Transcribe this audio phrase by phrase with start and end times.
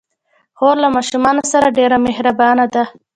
[0.57, 2.83] خور له ماشومانو سره ډېر مهربانه ده.